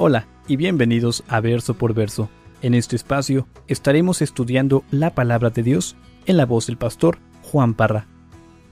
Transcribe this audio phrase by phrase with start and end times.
[0.00, 2.30] Hola y bienvenidos a Verso por Verso.
[2.62, 5.96] En este espacio estaremos estudiando la palabra de Dios
[6.26, 8.06] en la voz del pastor Juan Parra.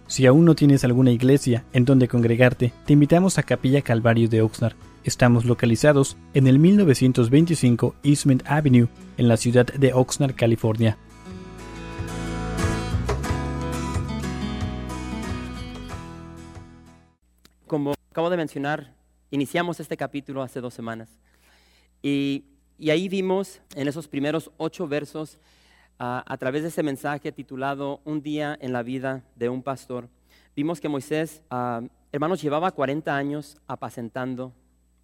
[0.07, 4.41] Si aún no tienes alguna iglesia en donde congregarte, te invitamos a Capilla Calvario de
[4.41, 4.77] Oxnard.
[5.03, 8.87] Estamos localizados en el 1925 Eastman Avenue,
[9.17, 10.97] en la ciudad de Oxnard, California.
[17.67, 18.96] Como acabo de mencionar,
[19.37, 21.11] iniciamos este capítulo hace dos semanas.
[22.03, 22.45] Y,
[22.91, 25.39] ahí vimos en esos primeros ocho versos,
[25.99, 30.09] ah, a través de ese mensaje titulado Un día en la vida de un pastor,
[30.55, 34.55] vimos que Moisés, ah, hermanos, llevaba 40 años apacentando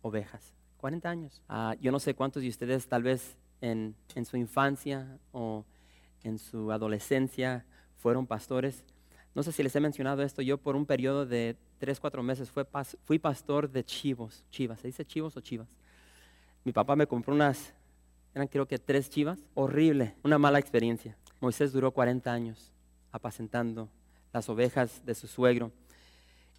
[0.01, 0.55] ovejas.
[0.79, 1.43] 40 años.
[1.47, 5.67] Ah, yo no sé cuántos de ustedes tal vez en, en su infancia o
[6.23, 7.67] en su adolescencia
[7.99, 8.83] fueron pastores.
[9.35, 12.51] No sé si les he mencionado esto, yo por un periodo de tres, cuatro meses
[12.51, 15.69] fui pastor de chivos, chivas, ¿se dice chivos o chivas?
[16.65, 17.73] Mi papá me compró unas,
[18.35, 21.17] eran creo que tres chivas, horrible, una mala experiencia.
[21.41, 22.71] Moisés duró 40 años
[23.11, 23.89] apacentando
[24.33, 25.73] las ovejas de su suegro.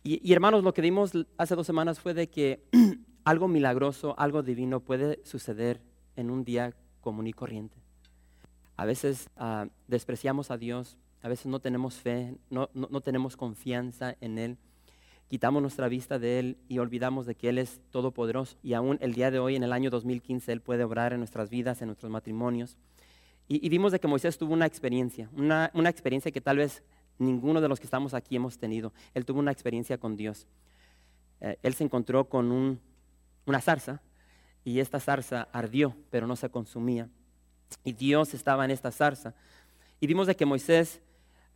[0.03, 2.63] Y, y hermanos, lo que vimos hace dos semanas fue de que
[3.23, 5.79] algo milagroso, algo divino puede suceder
[6.15, 7.77] en un día común y corriente.
[8.75, 14.15] A veces ah, despreciamos a Dios, a veces no tenemos fe, no, no tenemos confianza
[14.21, 14.57] en Él
[15.33, 18.55] quitamos nuestra vista de Él y olvidamos de que Él es todopoderoso.
[18.61, 21.49] Y aún el día de hoy, en el año 2015, Él puede obrar en nuestras
[21.49, 22.77] vidas, en nuestros matrimonios.
[23.47, 26.83] Y, vimos de que Moisés tuvo una experiencia, una, experiencia que tal vez
[27.17, 28.93] ninguno de los que estamos aquí hemos tenido.
[29.15, 30.45] Él tuvo una experiencia con Dios.
[31.41, 32.79] Eh, él se encontró con
[33.47, 34.03] una zarza
[34.63, 37.09] y esta zarza ardió, pero no se consumía.
[37.83, 39.33] Y Dios estaba en esta zarza.
[39.99, 41.01] Y vimos de que Moisés,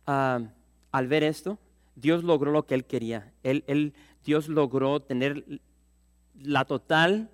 [0.08, 1.58] al ver esto,
[1.96, 3.32] Dios logró lo que él quería.
[3.42, 3.92] Él,
[4.24, 5.60] Dios logró tener
[6.40, 7.30] la total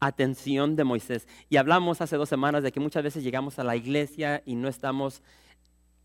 [0.00, 1.28] atención de Moisés.
[1.48, 4.68] Y hablamos hace dos semanas de que muchas veces llegamos a la iglesia y no
[4.68, 5.22] estamos,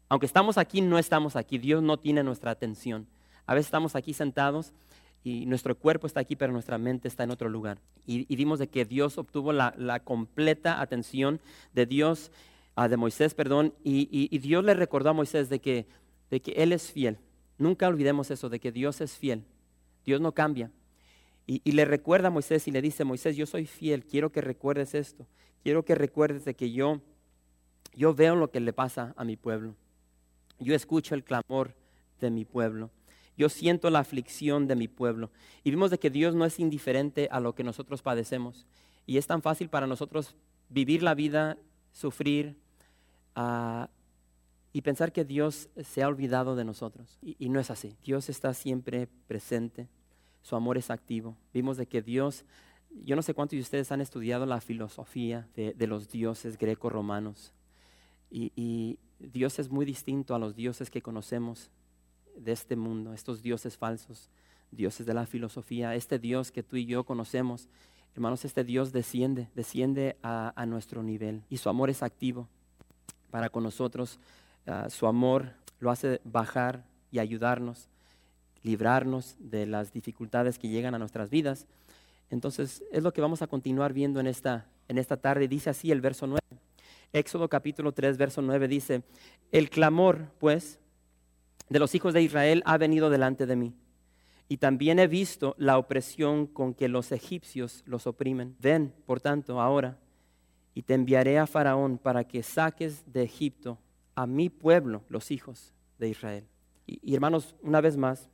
[0.10, 1.58] aunque estamos aquí, no estamos aquí.
[1.58, 3.08] Dios no tiene nuestra atención.
[3.46, 4.74] A veces estamos aquí sentados
[5.24, 7.80] y nuestro cuerpo está aquí, pero nuestra mente está en otro lugar.
[8.06, 11.40] Y, y vimos de que Dios obtuvo la, completa atención
[11.74, 12.32] de Dios,
[12.76, 15.86] ah, de Moisés, perdón, y, Dios le recordó a Moisés de que,
[16.32, 17.20] de que Él es fiel
[17.62, 19.44] Nunca olvidemos eso de que Dios es fiel.
[20.04, 20.72] Dios no cambia.
[21.46, 24.96] Y, le recuerda a Moisés y le dice, Moisés, yo soy fiel, quiero que recuerdes
[24.96, 25.28] esto.
[25.62, 27.02] Quiero que recuerdes de que yo,
[27.94, 29.76] yo veo lo que le pasa a mi pueblo.
[30.58, 31.76] Yo escucho el clamor
[32.20, 32.90] de mi pueblo.
[33.38, 35.30] Yo siento la aflicción de mi pueblo.
[35.64, 38.66] Y vimos de que Dios no es indiferente a lo que nosotros padecemos.
[39.06, 40.36] Y es tan fácil para nosotros
[40.68, 41.60] vivir la vida,
[41.92, 42.56] sufrir,
[43.36, 43.86] uh,
[44.74, 47.20] y pensar que Dios se ha olvidado de nosotros.
[47.22, 47.96] Y, no es así.
[48.04, 49.88] Dios está siempre presente.
[50.42, 51.36] Su amor es activo.
[51.54, 52.46] Vimos de que Dios,
[53.04, 57.54] yo no sé cuántos de ustedes han estudiado la filosofía de, los dioses greco-romanos.
[58.30, 61.70] Y, Dios es muy distinto a los dioses que conocemos
[62.36, 64.32] de este mundo, estos dioses falsos,
[64.72, 65.94] dioses de la filosofía.
[65.94, 67.70] Este Dios que tú y yo conocemos,
[68.16, 71.44] hermanos, este Dios desciende, desciende a nuestro nivel.
[71.50, 72.48] Y su amor es activo
[73.30, 74.20] para con nosotros
[74.68, 77.90] Ah, su amor lo hace bajar y ayudarnos,
[78.64, 81.68] librarnos de las dificultades que llegan a nuestras vidas.
[82.30, 85.48] Entonces, es lo que vamos a continuar viendo en esta, en esta tarde.
[85.48, 86.40] Dice así el verso 9.
[87.14, 89.04] Éxodo capítulo 3, verso 9 dice,
[89.52, 90.80] el clamor, pues,
[91.68, 93.74] de los hijos de Israel ha venido delante de mí.
[94.48, 98.56] Y también he visto la opresión con que los egipcios los oprimen.
[98.60, 99.98] Ven, por tanto, ahora,
[100.74, 103.78] y te enviaré a Faraón para que saques de Egipto
[104.16, 106.48] a mi pueblo, los hijos de Israel.
[106.86, 108.30] Y, hermanos, una vez más,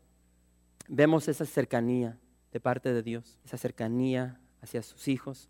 [0.88, 2.18] vemos esa cercanía
[2.52, 5.50] de parte de Dios, esa cercanía hacia sus hijos.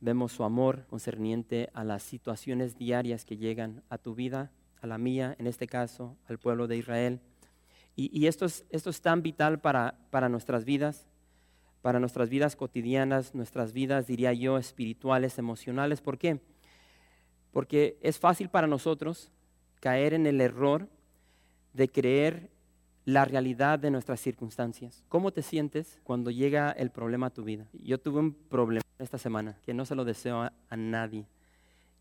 [0.00, 4.50] Vemos su amor concerniente a las situaciones diarias que llegan a tu vida,
[4.80, 7.20] a la mía, en este caso, al pueblo de Israel.
[7.96, 11.06] Y, esto, es, esto es tan vital para, para nuestras vidas,
[11.80, 16.00] para nuestras vidas cotidianas, nuestras vidas, diría yo, espirituales, emocionales.
[16.00, 16.40] ¿Por qué?
[17.52, 19.30] Porque es fácil para nosotros
[19.84, 20.88] caer en el error
[21.74, 22.48] de creer
[23.04, 25.04] la realidad de nuestras circunstancias.
[25.10, 27.66] ¿Cómo te sientes cuando llega el problema a tu vida?
[27.74, 31.26] Yo tuve un problema esta semana que no se lo deseo a, nadie.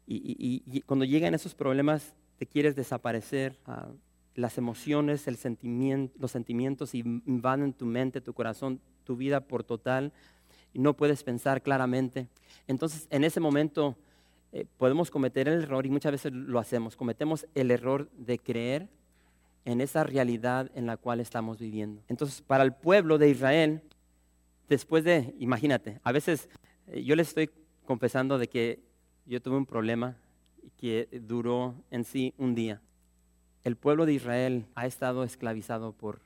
[0.08, 3.60] Y, cuando llegan esos problemas, te quieres desaparecer.
[3.66, 3.90] Ah,
[4.34, 10.14] las emociones, los sentimientos invaden tu mente, tu corazón, tu vida por total.
[10.72, 12.30] Y no puedes pensar claramente.
[12.66, 13.98] Entonces, en ese momento
[14.54, 18.88] eh, podemos cometer el error, y muchas veces lo hacemos, cometemos el error de creer
[19.66, 22.02] en esa realidad en la cual estamos viviendo.
[22.08, 23.82] Entonces, para el pueblo de Israel,
[24.70, 26.48] después de, imagínate, a veces
[26.88, 27.50] Eh, Yo les estoy
[27.86, 28.84] confesando de que
[29.26, 30.18] yo tuve un problema
[30.78, 32.82] que duró en sí un día.
[33.64, 36.20] El pueblo de Israel ha estado esclavizado por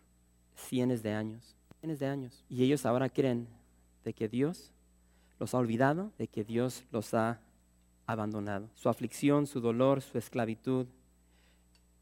[0.55, 2.43] cientos de años, cientos de años.
[2.49, 3.47] Y ellos ahora creen
[4.03, 4.71] de que Dios
[5.39, 7.39] los ha olvidado, de que Dios los ha
[8.07, 8.69] abandonado.
[8.73, 10.87] Su aflicción, su dolor, su esclavitud,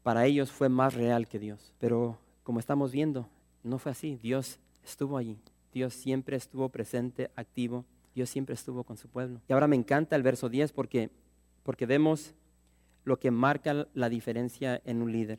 [0.02, 1.72] para ellos fue más real que Dios.
[1.78, 3.28] Pero como estamos viendo,
[3.62, 4.16] no fue así.
[4.22, 5.36] Dios estuvo allí.
[5.74, 7.84] Dios siempre estuvo presente, activo.
[8.14, 9.40] Dios siempre estuvo con su pueblo.
[9.48, 11.10] Y ahora me encanta el verso 10 porque,
[11.64, 12.32] porque vemos
[13.04, 15.38] lo que marca la diferencia en un líder.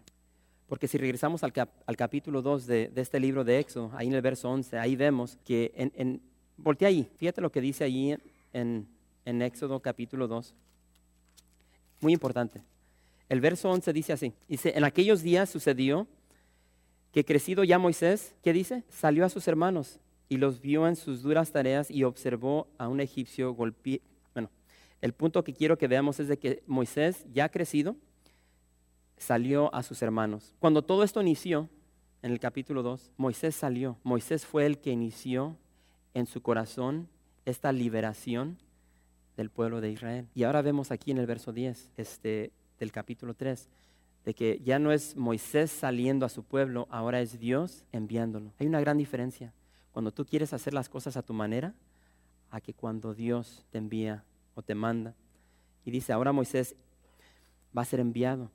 [0.68, 4.08] Porque si regresamos al, cap- al capítulo 2 de, de este libro de Éxodo, ahí
[4.08, 6.22] en el verso 11, ahí vemos que en, en
[6.58, 8.16] voltea ahí, fíjate lo que dice allí
[8.52, 8.88] en,
[9.28, 10.56] en Éxodo capítulo 2.
[12.00, 12.64] Muy importante.
[13.28, 16.08] El verso 11 dice así, dice, en aquellos días sucedió
[17.12, 18.86] que crecido ya Moisés, ¿qué dice?
[18.88, 23.02] Salió a sus hermanos y los vio en sus duras tareas y observó a un
[23.02, 24.00] egipcio golpear.
[24.34, 24.50] Bueno,
[25.02, 27.98] el punto que quiero que veamos es de que Moisés, ya crecido,
[29.18, 30.56] salió a sus hermanos.
[30.60, 31.68] Cuando todo esto inició,
[32.22, 33.98] en el capítulo 2, Moisés salió.
[34.04, 35.58] Moisés fue el que inició
[36.14, 37.10] en su corazón
[37.46, 38.58] esta liberación
[39.38, 40.28] del pueblo de Israel.
[40.36, 43.70] Y ahora vemos aquí en el verso 10 este, del capítulo 3,
[44.26, 48.52] de que ya no es Moisés saliendo a su pueblo, ahora es Dios enviándolo.
[48.60, 49.54] Hay una gran diferencia.
[49.94, 51.74] Cuando tú quieres hacer las cosas a tu manera,
[52.50, 54.24] a que cuando Dios te envía
[54.56, 55.16] o te manda.
[55.86, 56.76] Y dice, ahora Moisés
[57.78, 58.52] va a ser enviado.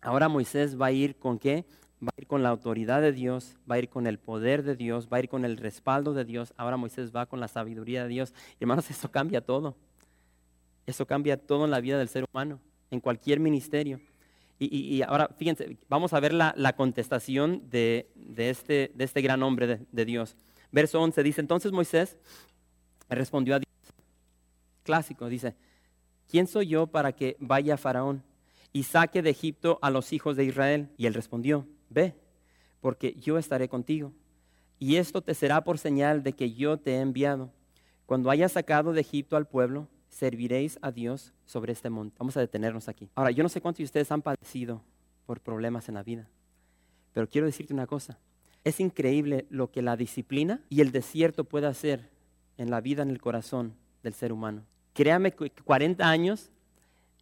[0.00, 1.64] Ahora Moisés va a ir con qué?
[2.02, 4.74] Va a ir con la autoridad de Dios, va a ir con el poder de
[4.74, 6.52] Dios, va a ir con el respaldo de Dios.
[6.56, 8.34] Ahora Moisés va con la sabiduría de Dios.
[8.58, 9.76] Hermanos, eso cambia todo.
[10.86, 14.00] Eso cambia todo en la vida del ser humano, en cualquier ministerio.
[14.58, 19.20] Y, y- ahora, fíjense, vamos a ver la, la contestación de, de este, de este
[19.20, 20.36] gran hombre de, de Dios.
[20.70, 22.16] Verso 11 dice, entonces Moisés
[23.08, 23.68] respondió a Dios,
[24.82, 25.54] clásico, dice,
[26.28, 28.22] ¿quién soy yo para que vaya a Faraón
[28.72, 30.88] y saque de Egipto a los hijos de Israel?
[30.96, 32.14] Y él respondió, ve,
[32.80, 34.12] porque yo estaré contigo.
[34.78, 37.50] Y esto te será por señal de que yo te he enviado.
[38.06, 42.14] Cuando hayas sacado de Egipto al pueblo, serviréis a Dios sobre este monte.
[42.18, 43.08] Vamos a detenernos aquí.
[43.14, 44.82] Ahora, yo no sé cuántos de ustedes han padecido
[45.26, 46.28] por problemas en la vida,
[47.14, 48.18] pero quiero decirte una cosa.
[48.62, 52.10] Es increíble lo que la disciplina y el desierto puede hacer
[52.58, 54.64] en la vida, en el corazón del ser humano.
[54.92, 56.50] Créame que 40 años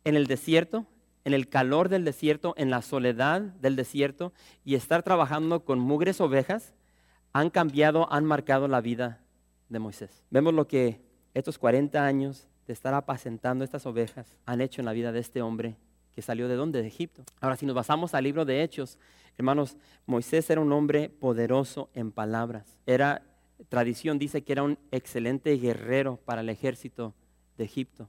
[0.04, 0.84] en el desierto,
[1.24, 4.32] en el calor del desierto, en la soledad del desierto
[4.64, 6.74] y estar trabajando con mugres ovejas,
[7.32, 9.20] han cambiado, han marcado la vida
[9.68, 10.24] de Moisés.
[10.30, 11.00] Vemos lo que
[11.34, 15.76] estos 40 años estar apacentando estas ovejas han hecho en la vida de este hombre
[16.12, 16.82] que salió de dónde?
[16.82, 17.22] De Egipto.
[17.40, 18.98] Ahora, si nos basamos al libro de Hechos,
[19.38, 19.76] hermanos,
[20.06, 22.78] Moisés era un hombre poderoso en palabras.
[22.86, 23.22] Era,
[23.68, 27.14] tradición dice que era un excelente guerrero para el ejército
[27.56, 28.08] de Egipto.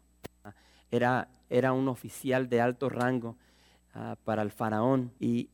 [0.89, 3.37] Era, era un oficial de alto rango
[3.93, 5.11] ah, para el faraón.
[5.19, 5.49] Y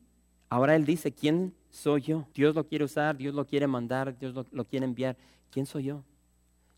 [0.49, 2.27] ahora él dice, ¿quién soy yo?
[2.33, 5.15] Dios lo quiere usar, Dios lo quiere mandar, Dios lo, lo quiere enviar.
[5.51, 6.03] ¿Quién soy yo?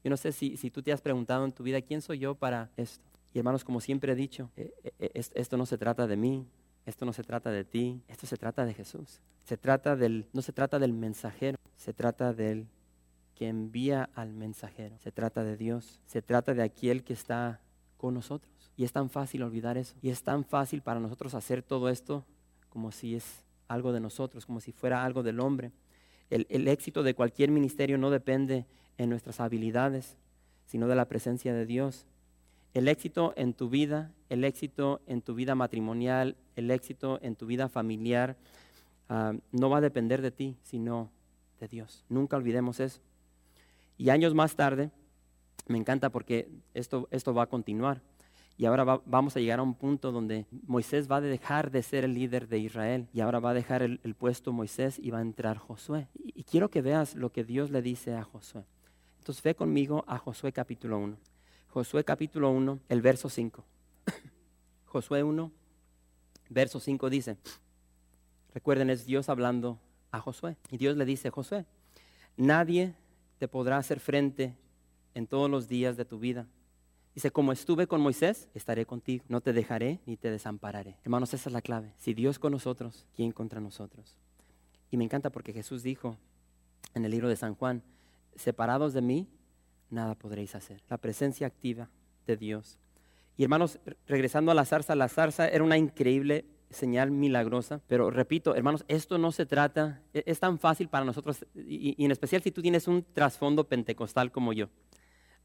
[0.04, 2.36] Yo no sé si, si tú te has preguntado en tu vida, ¿quién soy yo
[2.36, 3.04] para esto?
[3.34, 6.48] Y hermanos, como siempre he dicho, eh, eh, es- esto no se trata de mí,
[6.86, 9.20] esto no se trata de ti, esto se trata de Jesús.
[9.44, 12.68] Se trata del, no se trata del mensajero, se trata del
[13.36, 14.98] que envía al mensajero.
[15.00, 17.62] Se trata de Dios, se trata de aquel que está
[17.98, 18.52] con nosotros.
[18.76, 19.96] Y es tan fácil olvidar eso.
[20.02, 22.26] Y es tan fácil para nosotros hacer todo esto
[22.70, 25.72] como si es algo de nosotros, como si fuera algo del hombre.
[26.30, 28.66] El, el éxito de cualquier ministerio no depende
[29.00, 30.16] en nuestras habilidades,
[30.68, 32.06] sino de la presencia de Dios.
[32.76, 37.48] El éxito en tu vida, el éxito en tu vida matrimonial, el éxito en tu
[37.48, 38.36] vida familiar,
[39.10, 41.10] ah, no va a depender de ti, sino
[41.60, 42.06] de Dios.
[42.10, 43.00] Nunca olvidemos eso.
[43.98, 44.92] Y años más tarde,
[45.68, 48.02] me encanta porque esto, esto va a continuar.
[48.58, 51.82] Y ahora va- vamos a llegar a un punto donde Moisés va a dejar de
[51.82, 55.12] ser el líder de Israel y ahora va a dejar el, el puesto Moisés y
[55.12, 56.08] va a entrar Josué.
[56.14, 58.64] Y, y quiero que veas lo que Dios le dice a Josué.
[59.20, 61.18] Entonces ve conmigo a Josué capítulo 1.
[61.70, 63.64] Josué capítulo 1, el verso 5.
[64.86, 65.52] Josué 1,
[66.50, 67.38] verso 5 dice,
[68.54, 69.80] recuerden, es Dios hablando
[70.12, 70.58] a Josué.
[70.72, 71.66] Y Dios le dice, Josué,
[72.38, 72.96] nadie
[73.38, 74.56] te podrá hacer frente
[75.14, 76.48] en todos los días de tu vida.
[77.14, 79.26] Dice, como estuve con Moisés, estaré contigo.
[79.28, 80.98] No te dejaré ni te desampararé.
[81.04, 81.94] Hermanos, esa es la clave.
[81.98, 84.16] Si Dios con nosotros, ¿quién contra nosotros?
[84.90, 86.18] Y me encanta porque Jesús dijo
[86.94, 87.84] en el libro de San Juan,
[88.42, 89.28] separados de mí,
[89.90, 90.82] nada podréis hacer.
[90.90, 91.90] La presencia activa
[92.28, 92.78] de Dios.
[93.38, 98.12] Y hermanos, re- regresando a la zarza, la zarza era una increíble señal milagrosa, pero
[98.12, 102.12] repito, hermanos, esto no se trata, e- es tan fácil para nosotros, y, y en
[102.12, 104.70] especial si tú tienes un trasfondo pentecostal como yo,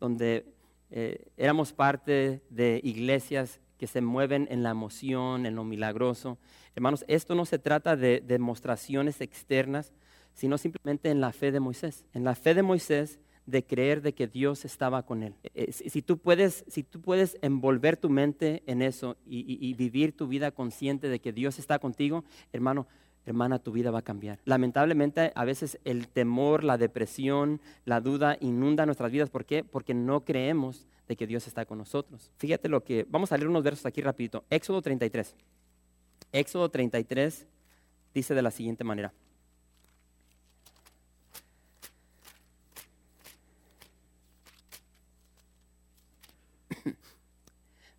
[0.01, 0.53] donde
[0.91, 6.39] eh, éramos parte de iglesias que se mueven en la emoción, en lo milagroso.
[6.75, 9.93] Hermanos, esto no se trata de demostraciones externas,
[10.35, 12.05] sino simplemente en la fe de Moisés.
[12.13, 15.35] En la fe de Moisés de creer de que Dios estaba con él.
[15.55, 20.27] Eh, si, tú, puedes, si tú puedes envolver tu mente en eso y, vivir tu
[20.27, 22.87] vida consciente de que Dios está contigo, hermano,
[23.27, 24.41] hermana, tu vida va a cambiar.
[24.45, 29.31] Lamentablemente, a veces el temor, la depresión, la duda inunda nuestras vidas.
[29.31, 29.65] ¿Por qué?
[29.65, 32.31] Porque no creemos de que Dios está con nosotros.
[32.39, 34.45] Fíjate lo que, vamos a leer unos versos aquí rapidito.
[34.49, 35.37] Éxodo 33.
[36.33, 37.47] Éxodo 33
[38.15, 39.13] dice de la siguiente manera.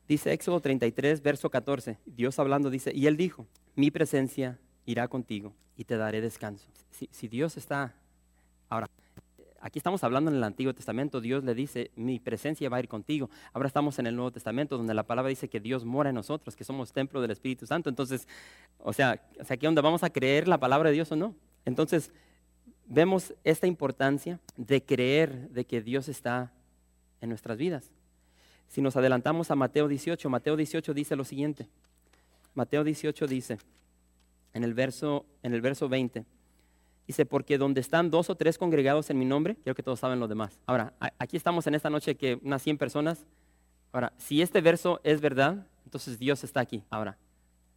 [0.08, 5.54] Dice Éxodo 33, verso 14, Dios hablando dice, y él dijo, mi presencia irá contigo
[5.76, 6.70] y te daré descanso.
[6.92, 7.96] Si, Dios está,
[8.70, 8.88] ahora,
[9.60, 12.88] aquí estamos hablando en el Antiguo Testamento, Dios le dice, mi presencia va a ir
[12.88, 13.32] contigo.
[13.52, 16.56] Ahora estamos en el Nuevo Testamento, donde la palabra dice que Dios mora en nosotros,
[16.56, 17.90] que somos templo del Espíritu Santo.
[17.90, 18.28] Entonces,
[18.78, 21.36] o sea, o sea donde vamos a creer la palabra de Dios o no.
[21.66, 22.12] Entonces,
[22.86, 26.54] vemos esta importancia de creer de que Dios está
[27.22, 27.92] en nuestras vidas.
[28.68, 31.68] Si nos adelantamos a Mateo 18, Mateo 18 dice lo siguiente.
[32.54, 33.58] Mateo 18 dice,
[34.54, 36.26] en el verso, en el verso 20,
[37.08, 40.20] dice, porque donde están dos o tres congregados en mi nombre, quiero que todos saben
[40.20, 40.60] lo demás.
[40.66, 43.26] Ahora, aquí estamos en esta noche que unas 100 personas.
[43.92, 46.84] Ahora, si este verso es verdad, entonces Dios está aquí.
[46.90, 47.18] Ahora,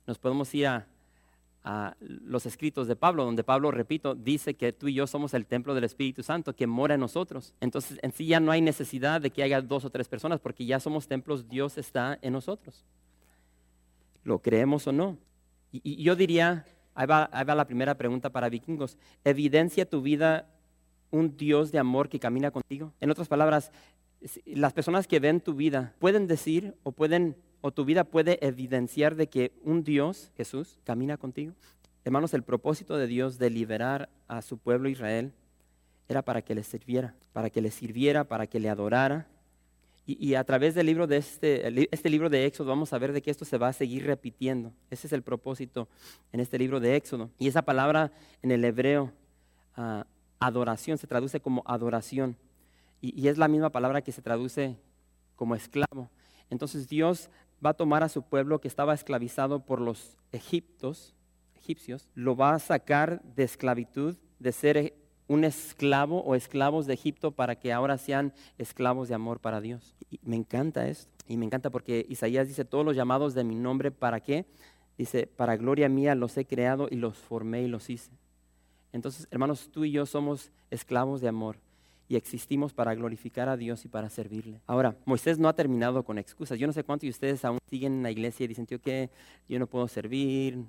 [0.07, 0.87] nos podemos ir a
[1.71, 5.45] a los escritos de Pablo, donde Pablo, repito, dice que tú y yo somos el
[5.45, 7.53] templo del Espíritu Santo que mora en nosotros.
[7.61, 10.65] Entonces, en sí ya no hay necesidad de que haya dos o tres personas, porque
[10.65, 12.87] ya somos templos, Dios está en nosotros.
[14.25, 15.19] ¿Lo creemos o no?
[15.71, 20.49] Y, yo diría, ahí va, ahí va la primera pregunta para vikingos, ¿evidencia tu vida
[21.11, 22.95] un Dios de amor que camina contigo?
[22.99, 23.73] En otras palabras,
[24.47, 29.17] las personas que ven tu vida pueden decir o pueden o tu vida puede evidenciar
[29.17, 31.55] de que un Dios, Jesús, camina contigo.
[32.05, 35.33] Hermanos, el propósito de Dios de liberar a su pueblo Israel
[36.09, 39.27] era para que le sirviera, para que le sirviera, para que le adorara.
[40.07, 43.21] Y, a través del libro de este, este libro de Éxodo vamos a ver de
[43.21, 44.73] que esto se va a seguir repitiendo.
[44.89, 45.87] Ese es el propósito
[46.33, 47.29] en este libro de Éxodo.
[47.39, 48.11] Y esa palabra
[48.41, 49.13] en el hebreo,
[49.77, 50.07] ah,
[50.41, 52.39] adoración, se traduce como adoración.
[53.03, 54.79] Y, y es la misma palabra que se traduce
[55.37, 56.09] como esclavo.
[56.49, 57.29] Entonces Dios
[57.65, 61.15] va a tomar a su pueblo que estaba esclavizado por los egiptos,
[61.57, 64.95] egipcios, lo va a sacar de esclavitud, de ser
[65.27, 69.95] un esclavo o esclavos de Egipto para que ahora sean esclavos de amor para Dios.
[70.11, 71.11] Y me encanta esto.
[71.27, 74.47] Y me encanta porque Isaías dice, todos los llamados de mi nombre, ¿para qué?
[74.97, 78.11] Dice, para gloria mía los he creado y los formé y los hice.
[78.93, 81.59] Entonces, hermanos, tú y yo somos esclavos de amor
[82.09, 84.61] y existimos para glorificar a Dios y para servirle.
[84.67, 86.59] Ahora, Moisés no ha terminado con excusas.
[86.59, 89.11] Yo no sé cuántos de ustedes aún siguen en la iglesia y dicen, tío, que
[89.47, 90.65] yo no puedo servir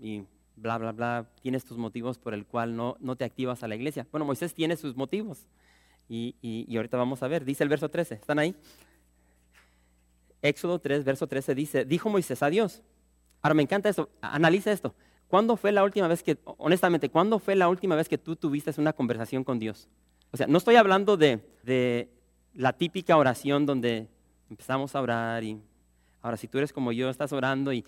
[0.00, 0.22] y
[0.54, 1.26] bla, bla, bla.
[1.42, 4.06] Tienes tus motivos por el cual no, no te activas a la iglesia.
[4.12, 5.48] Bueno, Moisés tiene sus motivos
[6.08, 7.44] y, y, ahorita vamos a ver.
[7.44, 8.54] Dice el verso 13, ¿están ahí?
[10.40, 12.82] Éxodo 3, verso 13 dice, dijo Moisés a Dios.
[13.42, 14.94] Ahora me encanta esto, analiza esto.
[15.26, 18.72] ¿Cuándo fue la última vez que, honestamente, cuándo fue la última vez que tú tuviste
[18.80, 19.88] una conversación con Dios?
[20.32, 22.10] O sea, no estoy hablando de,
[22.54, 24.08] la típica oración donde
[24.48, 25.60] empezamos a orar y
[26.22, 27.84] ahora si tú eres como yo, estás orando y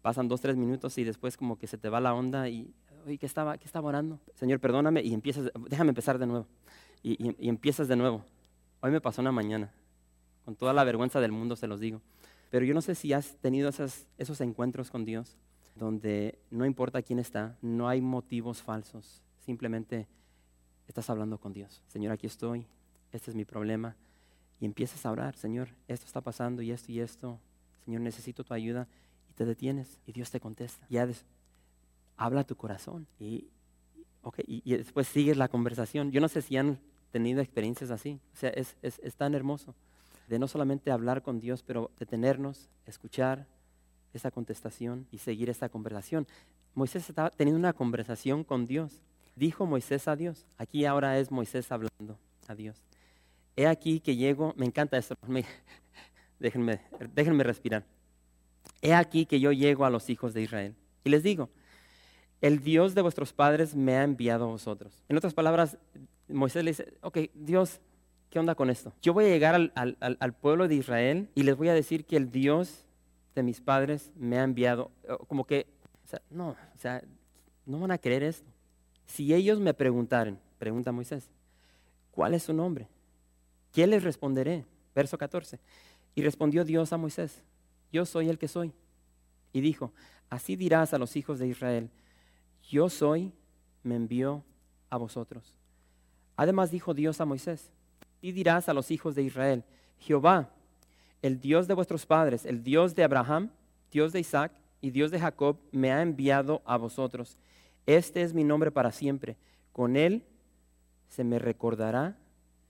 [0.00, 2.72] pasan dos, tres minutos y después como que se te va la onda y,
[3.04, 4.18] oye, ¿qué estaba, qué estaba orando?
[4.34, 6.46] Señor, perdóname y empiezas, déjame empezar de nuevo.
[7.02, 8.24] Y, empiezas de nuevo.
[8.80, 9.72] Hoy me pasó una mañana,
[10.44, 12.00] con toda la vergüenza del mundo se los digo.
[12.50, 15.36] Pero yo no sé si has tenido esos encuentros con Dios,
[15.74, 20.08] donde no importa quién está, no hay motivos falsos, simplemente
[20.86, 21.82] estás hablando con Dios.
[21.88, 22.66] Señor, aquí estoy,
[23.12, 23.96] este es mi problema.
[24.60, 27.38] Y empiezas a orar, Señor, esto está pasando y esto y esto.
[27.84, 28.88] Señor, necesito tu ayuda.
[29.30, 30.86] Y te detienes y Dios te contesta.
[30.88, 31.08] Ya
[32.16, 33.06] habla tu corazón.
[33.18, 33.48] Y,
[34.46, 36.10] y, después sigues la conversación.
[36.10, 36.78] Yo no sé si han
[37.12, 38.18] tenido experiencias así.
[38.32, 39.74] O sea, es, es, es tan hermoso
[40.26, 43.46] de no solamente hablar con Dios, pero detenernos, escuchar
[44.12, 46.26] esa contestación y seguir esa conversación.
[46.74, 49.00] Moisés estaba teniendo una conversación con Dios
[49.36, 50.46] dijo Moisés a Dios.
[50.58, 52.82] Aquí ahora es Moisés hablando a Dios.
[53.54, 55.14] He aquí que llego, me encanta esto,
[56.40, 56.80] déjenme,
[57.14, 57.84] déjenme respirar.
[58.82, 60.74] He aquí que yo llego a los hijos de Israel
[61.04, 61.48] y les digo,
[62.40, 65.02] el Dios de vuestros padres me ha enviado a vosotros.
[65.08, 65.78] En otras palabras,
[66.28, 67.80] Moisés le dice, ok, Dios,
[68.28, 68.92] ¿qué onda con esto?
[69.00, 72.16] Yo voy a llegar al, al pueblo de Israel y les voy a decir que
[72.16, 72.84] el Dios
[73.34, 74.90] de mis padres me ha enviado.
[75.28, 75.66] Como que,
[76.30, 77.02] no, o sea,
[77.64, 78.50] no van a creer esto.
[79.06, 81.28] Si ellos me preguntaran, pregunta Moisés,
[82.10, 82.88] ¿cuál es su nombre?
[83.72, 84.64] ¿Qué les responderé?
[84.94, 85.58] Verso 14.
[86.14, 87.42] Y respondió Dios a Moisés,
[87.92, 88.72] yo soy el que soy.
[89.52, 89.92] Y dijo,
[90.30, 91.90] así dirás a los hijos de Israel,
[92.70, 93.32] yo soy,
[93.82, 94.42] me envió
[94.90, 95.56] a vosotros.
[96.36, 97.70] Además dijo Dios a Moisés,
[98.20, 99.64] y dirás a los hijos de Israel,
[99.98, 100.50] Jehová,
[101.22, 103.50] el Dios de vuestros padres, el Dios de Abraham,
[103.90, 107.38] Dios de Isaac y Dios de Jacob, me ha enviado a vosotros.
[107.86, 109.36] Este es mi nombre para siempre.
[109.72, 110.24] Con él
[111.08, 112.18] se me recordará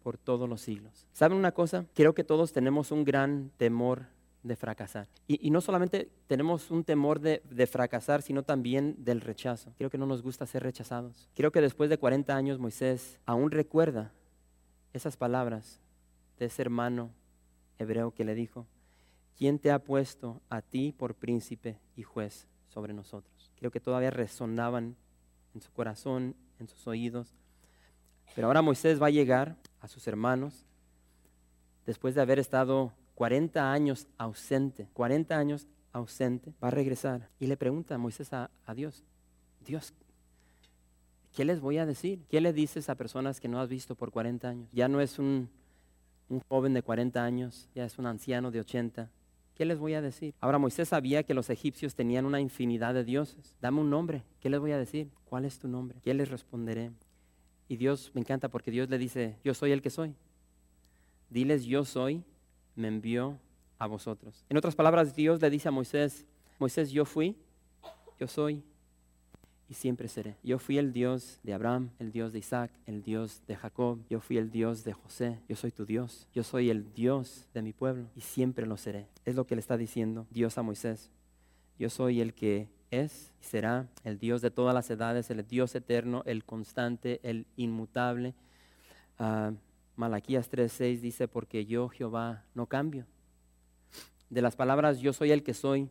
[0.03, 1.07] por todos los siglos.
[1.13, 1.87] ¿Saben una cosa?
[1.95, 4.07] Creo que todos tenemos un gran temor
[4.43, 5.09] de fracasar.
[5.27, 9.73] Y, no solamente tenemos un temor de, de, fracasar, sino también del rechazo.
[9.77, 11.29] Creo que no nos gusta ser rechazados.
[11.35, 14.13] Creo que después de 40 años Moisés aún recuerda
[14.93, 15.81] esas palabras
[16.39, 17.11] de ese hermano
[17.79, 18.67] hebreo que le dijo,
[19.37, 23.53] ¿quién te ha puesto a ti por príncipe y juez sobre nosotros?
[23.57, 24.97] Creo que todavía resonaban
[25.57, 27.35] en su corazón, en sus oídos.
[28.35, 30.67] Pero ahora Moisés va a llegar a sus hermanos
[31.87, 37.57] después de haber estado 40 años ausente, 40 años ausente, va a regresar y le
[37.57, 39.03] pregunta a Moisés a, Dios,
[39.65, 39.95] Dios,
[41.35, 42.27] ¿qué les voy a decir?
[42.29, 44.69] ¿Qué le dices a personas que no has visto por 40 años?
[44.73, 45.49] Ya no es un,
[46.29, 49.09] un joven de 40 años, ya es un anciano de 80.
[49.57, 50.35] ¿Qué les voy a decir?
[50.41, 53.57] Ahora Moisés sabía que los egipcios tenían una infinidad de dioses.
[53.63, 54.23] Dame un nombre.
[54.39, 55.09] ¿Qué les voy a decir?
[55.25, 55.99] ¿Cuál es tu nombre?
[56.03, 56.91] ¿Qué les responderé?
[57.67, 60.15] Y Dios me encanta porque Dios le dice, yo soy el que soy.
[61.31, 62.23] Diles, yo soy,
[62.75, 63.39] me envió
[63.79, 64.45] a vosotros.
[64.51, 66.27] En otras palabras, Dios le dice a Moisés,
[66.59, 67.35] Moisés, yo fui,
[68.21, 68.63] yo soy
[69.69, 70.37] y siempre seré.
[70.43, 74.21] Yo fui el Dios de Abraham, el Dios de Isaac, el Dios de Jacob, yo
[74.21, 77.73] fui el Dios de José, yo soy tu Dios, yo soy el Dios de mi
[77.73, 79.09] pueblo y siempre lo seré.
[79.25, 81.11] Es lo que le está diciendo Dios a Moisés.
[81.79, 85.75] Yo soy el que es y será el Dios de todas las edades, el Dios
[85.75, 88.35] eterno, el constante, el inmutable.
[89.19, 89.55] Uh,
[89.97, 93.07] Malaquías 3:6 dice, porque yo Jehová no cambio.
[94.31, 95.89] De las palabras yo soy el que soy,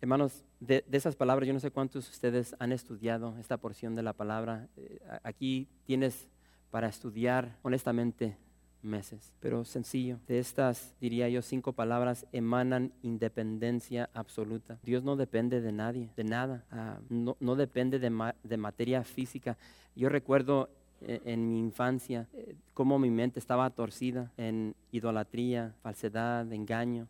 [0.00, 4.02] hermanos, de, esas palabras yo no sé cuántos de ustedes han estudiado esta porción de
[4.02, 4.68] la palabra.
[4.76, 6.28] Eh, aquí tienes
[6.70, 8.36] para estudiar honestamente
[8.82, 9.32] meses.
[9.40, 14.78] Pero sencillo, de estas, diría yo, cinco palabras emanan independencia absoluta.
[14.82, 16.64] Dios no depende de nadie, de nada.
[16.70, 19.56] Ah, no, no, depende de, de, materia física.
[19.96, 26.50] Yo recuerdo eh, en mi infancia eh, cómo mi mente estaba torcida en idolatría, falsedad,
[26.52, 27.08] engaño.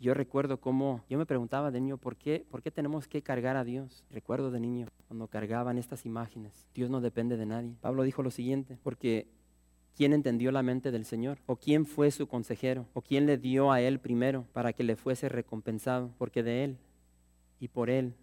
[0.00, 3.56] Yo recuerdo cómo, yo me preguntaba de niño, ¿por qué, ¿por qué tenemos que cargar
[3.56, 4.04] a Dios?
[4.10, 6.66] Recuerdo de niño, cuando cargaban estas imágenes.
[6.74, 7.76] Dios no depende de nadie.
[7.80, 9.28] Pablo dijo lo siguiente, porque
[9.96, 11.38] ¿Quién entendió la mente del Señor?
[11.46, 12.88] ¿O quién fue su consejero?
[12.94, 16.12] ¿O quién le dio a él primero para que le fuese recompensado?
[16.18, 16.78] Porque de él
[17.60, 18.14] y por él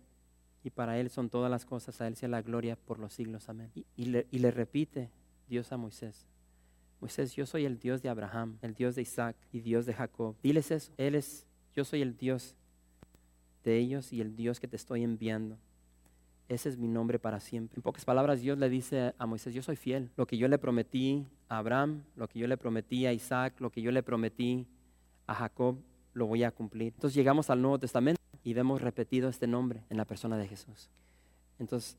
[0.63, 3.47] y para él son todas las cosas, a él sea la gloria por los siglos.
[3.47, 3.71] Amén.
[3.95, 5.09] Y, le, y le repite
[5.47, 6.27] Dios a Moisés.
[6.99, 10.35] Moisés, yo soy el Dios de Abraham, el Dios de Isaac y Dios de Jacob.
[10.43, 10.91] Diles eso.
[10.97, 12.55] Él es, yo soy el Dios
[13.63, 15.57] de ellos y el Dios que te estoy enviando
[16.51, 17.77] ese es mi nombre para siempre.
[17.77, 20.09] En pocas palabras, Dios le dice a Moisés, yo soy fiel.
[20.17, 23.69] Lo que yo le prometí a Abraham, lo que yo le prometí a Isaac, lo
[23.69, 24.67] que yo le prometí
[25.27, 25.77] a Jacob,
[26.13, 26.91] lo voy a cumplir.
[26.93, 30.89] Entonces llegamos al Nuevo Testamento y vemos repetido este nombre en la persona de Jesús.
[31.57, 31.95] Entonces,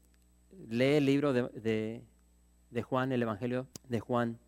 [0.68, 2.02] lee el libro de,
[2.70, 4.38] de Juan, el Evangelio de Juan,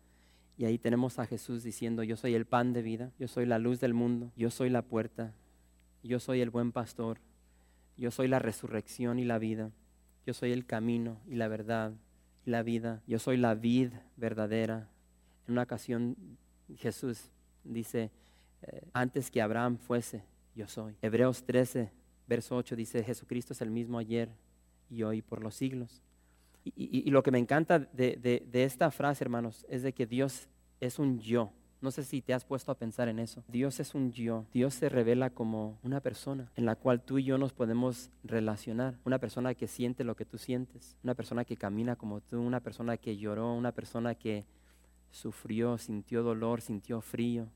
[0.57, 3.59] y ahí tenemos a Jesús diciendo, yo soy el pan de vida, yo soy la
[3.59, 5.33] luz del mundo, yo soy la puerta,
[6.03, 7.19] yo soy el buen pastor,
[7.97, 9.71] yo soy la resurrección y la vida.
[10.25, 11.93] Yo soy el camino y la verdad
[12.45, 13.01] y la vida.
[13.07, 14.89] Yo soy la vid verdadera.
[15.47, 16.17] En una ocasión
[16.77, 17.29] Jesús
[17.63, 18.11] dice,
[18.63, 20.23] eh, antes que Abraham fuese,
[20.55, 20.95] yo soy.
[21.01, 21.91] Hebreos 13,
[22.27, 24.29] verso 8 dice, Jesucristo es el mismo ayer
[24.89, 26.01] y hoy por los siglos.
[26.65, 30.49] Y, lo que me encanta de, de esta frase, hermanos, es de que Dios
[30.79, 31.51] es un yo.
[31.85, 33.43] No sé si te has puesto a pensar en eso.
[33.47, 34.45] Dios es un yo.
[34.51, 38.97] Dios se revela como una persona en la cual tú y yo nos podemos relacionar.
[39.05, 40.97] Una persona que siente lo que tú sientes.
[41.03, 42.41] Una persona que camina como tú.
[42.41, 43.53] Una persona que lloró.
[43.53, 44.45] Una persona que
[45.11, 47.49] sufrió, sintió dolor, sintió frío.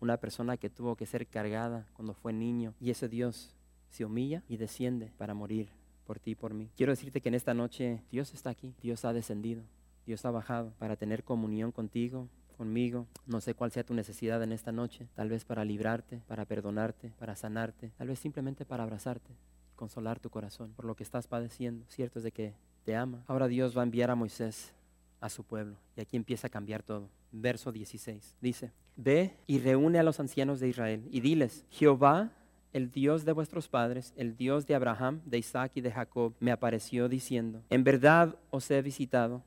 [0.00, 2.74] Una persona que tuvo que ser cargada cuando fue niño.
[2.80, 3.54] Y ese Dios
[3.90, 5.68] se humilla y desciende para morir
[6.08, 6.70] por ti por mí.
[6.74, 8.74] Quiero decirte que en esta noche Dios está aquí.
[8.80, 9.62] Dios ha descendido.
[10.06, 13.06] Dios ha bajado para tener comunión contigo, conmigo.
[13.26, 17.12] No sé cuál sea tu necesidad en esta noche, tal vez para librarte, para perdonarte,
[17.18, 19.34] para sanarte, tal vez simplemente para abrazarte,
[19.76, 21.84] consolar tu corazón por lo que estás padeciendo.
[21.90, 23.22] Cierto es de que te ama.
[23.26, 24.72] Ahora Dios va a enviar a Moisés
[25.20, 27.10] a su pueblo y aquí empieza a cambiar todo.
[27.32, 32.32] Verso 16 dice, ve y reúne a los ancianos de Israel y diles, Jehová
[32.78, 36.52] el Dios de vuestros padres, el Dios de Abraham, de Isaac y de Jacob, me
[36.52, 39.42] apareció diciendo, en verdad os he visitado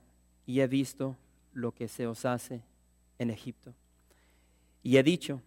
[0.46, 1.15] y he visto
[1.54, 2.62] lo que se os hace
[3.20, 3.74] en Egipto.
[4.84, 5.41] Y he dicho,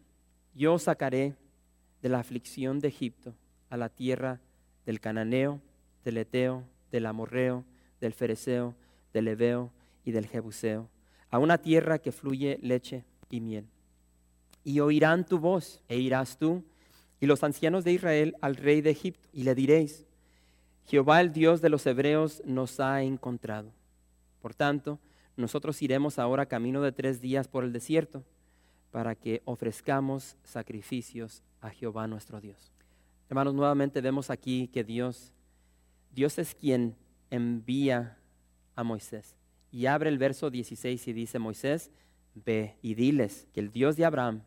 [0.55, 1.35] yo sacaré
[2.01, 3.35] de la aflicción de Egipto
[3.69, 4.41] a la tierra
[4.87, 5.61] del cananeo,
[6.07, 7.67] del eteo, del amorreo,
[8.01, 8.75] del fereceo,
[9.13, 9.71] del ebeo
[10.07, 10.89] y del jebuseo,
[11.31, 13.67] a una tierra que fluye leche y miel.
[14.65, 16.65] Y oirán tu voz, e irás tú
[17.25, 20.05] y los ancianos de Israel al rey de Egipto, y le diréis,
[20.85, 23.73] Jehová el Dios de los hebreos nos ha encontrado.
[24.43, 24.99] Por tanto,
[25.35, 28.23] nosotros iremos ahora camino de tres días por el desierto
[28.91, 32.71] para que ofrezcamos sacrificios a Jehová nuestro Dios.
[33.31, 35.33] Hermanos, nuevamente vemos aquí que Dios,
[36.15, 36.95] Dios es quien
[37.31, 38.19] envía
[38.77, 39.35] a Moisés.
[39.73, 41.91] Y abre el verso 16 y dice, Moisés,
[42.35, 44.43] ve y diles que el Dios de Abraham,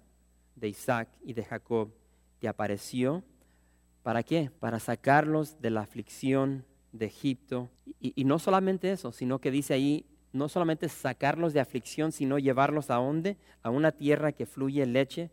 [0.56, 1.90] de Isaac y de Jacob
[2.40, 3.24] te apareció.
[4.04, 4.52] ¿Para qué?
[4.60, 7.70] Para sacarlos de la aflicción de Egipto.
[8.00, 12.90] Y, no solamente eso, sino que dice ahí, no solamente sacarlos de aflicción, sino llevarlos
[12.90, 13.38] a dónde?
[13.64, 15.32] A una tierra que fluye leche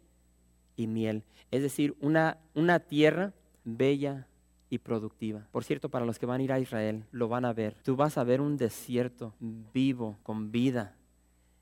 [0.76, 1.24] y miel.
[1.50, 3.32] Es decir, una, una tierra
[3.64, 4.26] bella
[4.70, 5.46] y productiva.
[5.52, 7.76] Por cierto, para los que van a ir a Israel, lo van a ver.
[7.84, 10.96] Tú vas a ver un desierto vivo, con vida,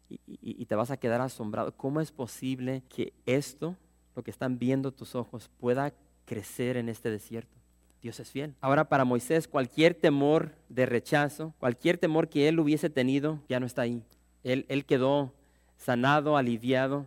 [0.09, 1.77] y, y te vas a quedar asombrado.
[1.77, 3.77] ¿Cómo es posible que esto,
[4.15, 5.93] lo que están viendo tus ojos, pueda
[6.25, 7.57] crecer en este desierto?
[8.03, 8.55] Dios es fiel.
[8.61, 13.67] Ahora para Moisés cualquier temor de rechazo, cualquier temor que él hubiese tenido, ya no
[13.67, 14.03] está ahí.
[14.43, 15.33] Él, él quedó
[15.77, 17.07] sanado, aliviado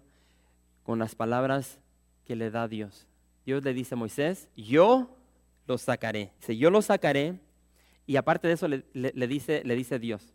[0.83, 1.79] con las palabras
[2.25, 3.07] que le da Dios.
[3.45, 5.09] Dios le dice a Moisés, yo
[5.67, 6.31] los sacaré.
[6.39, 7.39] Dice, yo los sacaré.
[8.07, 10.33] Y aparte de eso le, le, le, dice, le dice Dios,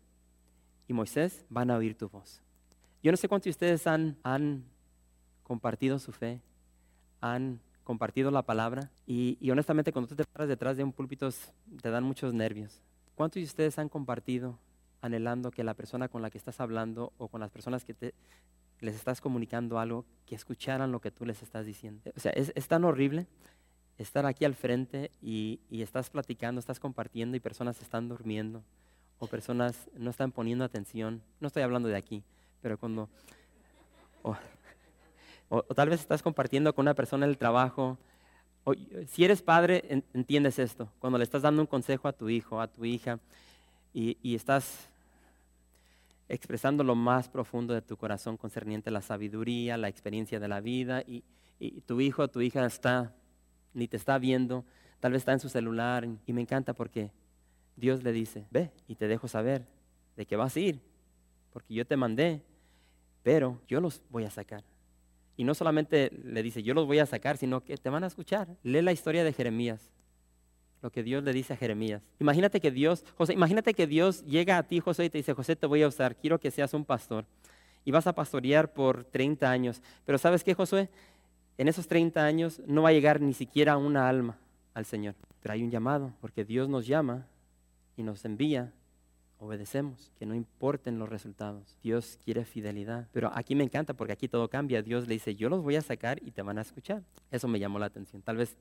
[0.87, 2.41] y Moisés van a oír tu voz.
[3.01, 4.65] Yo no sé cuántos de ustedes han, han
[5.43, 6.41] compartido su fe,
[7.21, 11.29] han compartido la palabra y, y, honestamente cuando tú te paras detrás de un púlpito
[11.81, 12.81] te dan muchos nervios.
[13.15, 14.57] ¿Cuántos de ustedes han compartido
[15.01, 18.13] anhelando que la persona con la que estás hablando o con las personas que te,
[18.79, 22.01] les estás comunicando algo, que escucharan lo que tú les estás diciendo?
[22.15, 23.27] O sea, es, es tan horrible
[23.97, 28.63] estar aquí al frente y, y, estás platicando, estás compartiendo y personas están durmiendo
[29.19, 31.21] o personas no están poniendo atención.
[31.39, 32.23] No estoy hablando de aquí,
[32.61, 33.09] pero cuando...
[34.23, 34.35] Oh,
[35.51, 37.97] o, tal vez estás compartiendo con una persona el trabajo.
[38.63, 38.73] O,
[39.07, 40.89] si eres padre, en, entiendes esto.
[40.97, 43.19] Cuando le estás dando un consejo a tu hijo, a tu hija,
[43.93, 44.87] y, estás
[46.29, 50.61] expresando lo más profundo de tu corazón concerniente a la sabiduría, la experiencia de la
[50.61, 51.25] vida, y,
[51.59, 53.13] y tu hijo o tu hija está,
[53.73, 54.63] ni te está viendo,
[55.01, 57.11] tal vez está en su celular, y me encanta porque
[57.75, 59.65] Dios le dice, ve y te dejo saber
[60.15, 60.79] de que vas a ir,
[61.51, 62.41] porque yo te mandé,
[63.21, 64.63] pero yo los voy a sacar.
[65.37, 68.07] Y no solamente le dice, yo los voy a sacar, sino que te van a
[68.07, 68.47] escuchar.
[68.63, 69.89] Lee la historia de Jeremías,
[70.81, 72.01] lo que Dios le dice a Jeremías.
[72.19, 75.55] Imagínate que Dios, José, imagínate que Dios llega a ti, José, y te dice, José,
[75.55, 77.25] te voy a usar, quiero que seas un pastor.
[77.83, 79.81] Y vas a pastorear por 30 años.
[80.05, 80.89] Pero ¿sabes qué, Josué?
[81.57, 84.37] En esos 30 años no va a llegar ni siquiera una alma
[84.73, 85.15] al Señor.
[85.41, 87.27] Pero hay un llamado, porque Dios nos llama
[87.97, 88.71] y nos envía
[89.41, 91.75] obedecemos, que no importen los resultados.
[91.81, 93.07] Dios quiere fidelidad.
[93.11, 94.83] Pero aquí me encanta porque aquí todo cambia.
[94.83, 97.03] Dios le dice, yo los voy a sacar y te van a escuchar.
[97.31, 98.21] Eso me llamó la atención.
[98.21, 98.55] Tal vez,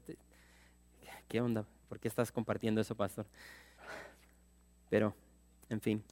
[1.29, 1.67] ¿qué onda?
[1.87, 3.27] ¿Por qué estás compartiendo eso, pastor?
[4.89, 5.15] Pero,
[5.69, 6.03] en fin,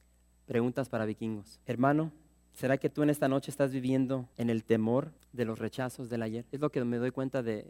[0.45, 1.59] preguntas para vikingos.
[1.65, 2.11] Hermano,
[2.53, 6.21] ¿será que tú en esta noche estás viviendo en el temor de los rechazos del
[6.21, 6.45] ayer?
[6.51, 7.65] Es lo que me doy cuenta de,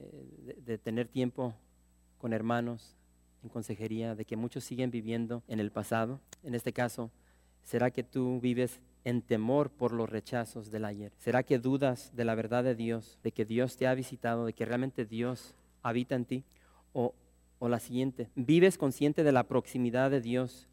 [0.58, 1.56] de tener tiempo
[2.18, 2.98] con hermanos,
[3.43, 6.19] en consejería de que muchos siguen viviendo en el pasado.
[6.43, 7.12] En este caso,
[7.63, 11.12] ¿será que tú vives en temor por los rechazos del ayer?
[11.17, 14.54] ¿Será que dudas de la verdad de Dios, de que Dios te ha visitado, de
[14.54, 16.43] que realmente Dios habita en ti?
[16.93, 17.13] O,
[17.60, 20.67] o la siguiente, ¿vives consciente de la proximidad de Dios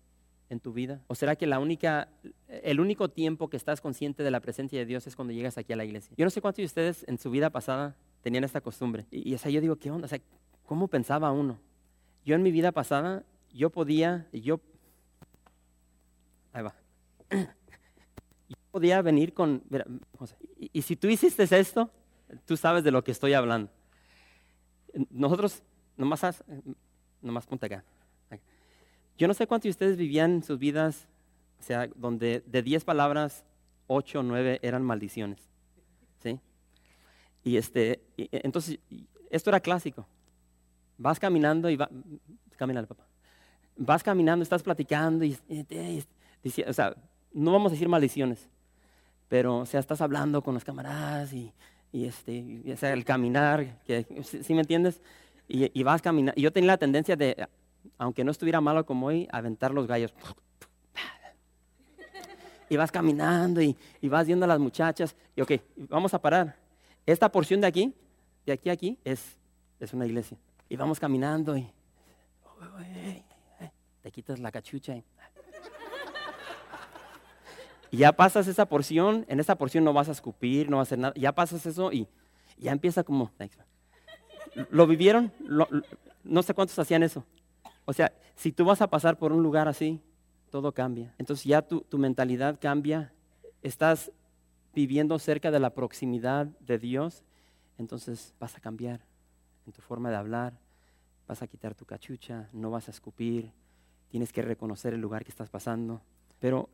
[0.49, 1.03] en tu vida?
[1.09, 2.09] ¿O será que la única,
[2.49, 5.73] el único tiempo que estás consciente de la presencia de Dios es cuando llegas aquí
[5.73, 6.15] a la iglesia?
[6.17, 9.07] Yo no sé cuántos de ustedes en su vida pasada tenían esta costumbre.
[9.11, 10.07] Y, y yo digo, ¿qué onda?
[10.07, 10.21] O sea,
[10.65, 11.59] ¿cómo pensaba uno?
[12.27, 14.61] Yo en mi vida pasada, yo podía, yo,
[16.53, 16.75] ahí va,
[17.31, 19.63] yo podía venir con,
[20.59, 21.89] y, si tú hiciste esto,
[22.45, 23.71] tú sabes de lo que estoy hablando.
[25.09, 25.63] Nosotros,
[25.97, 26.43] nomás, haz,
[27.23, 27.85] nomás ponte acá.
[29.17, 31.07] Yo no sé cuántos de ustedes vivían sus vidas,
[31.61, 33.45] o sea, donde de 10 palabras,
[33.87, 35.49] 8 o 9 eran maldiciones.
[36.25, 36.41] ¿Sí?
[37.45, 38.81] Y este, entonces,
[39.31, 40.09] esto era clásico.
[40.99, 41.89] Vas caminando y va,
[42.57, 43.05] camina el papá.
[43.77, 45.37] Vas caminando, estás platicando y,
[46.67, 46.97] o sea,
[47.33, 48.49] no vamos a decir maldiciones,
[49.29, 51.53] pero o sea, estás hablando con los camaradas y,
[51.93, 53.79] y este, o sea, el caminar,
[54.23, 55.01] ¿sí, me entiendes?
[55.49, 56.41] Y, vas caminando.
[56.41, 57.47] Y yo tenía la tendencia de,
[57.99, 60.13] aunque no estuviera malo como hoy, aventar los gallos.
[62.69, 65.15] Y vas caminando y, vas viendo a las muchachas.
[65.37, 66.57] Y ok, vamos a parar.
[67.05, 67.95] Esta porción de aquí
[68.45, 69.37] de aquí a aquí es
[69.93, 70.37] una iglesia.
[70.69, 71.69] Y vamos caminando y
[74.03, 75.05] te quitas la cachucha y,
[77.93, 80.99] ya pasas esa porción, en esa porción no vas a escupir, no vas a hacer
[80.99, 82.07] nada, ya pasas eso y
[82.59, 83.31] ya empieza como,
[84.71, 85.33] ¿lo vivieron?
[86.25, 87.25] no sé cuántos hacían eso.
[87.85, 90.01] O sea, si tú vas a pasar por un lugar así,
[90.51, 91.15] todo cambia.
[91.19, 93.13] Entonces ya tu, tu mentalidad cambia,
[93.63, 94.13] estás
[94.75, 97.25] viviendo cerca de la proximidad de Dios,
[97.79, 99.01] entonces vas a cambiar
[99.67, 100.59] en tu forma de hablar,
[101.27, 103.53] vas a quitar tu cachucha, no vas a escupir,
[104.09, 106.01] tienes que reconocer el lugar que estás pasando.
[106.39, 106.69] Pero